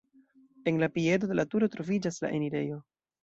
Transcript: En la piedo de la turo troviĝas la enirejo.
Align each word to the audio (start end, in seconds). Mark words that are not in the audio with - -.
En 0.65 0.79
la 0.79 0.89
piedo 0.95 1.29
de 1.33 1.37
la 1.39 1.45
turo 1.53 1.69
troviĝas 1.75 2.17
la 2.25 2.35
enirejo. 2.39 2.81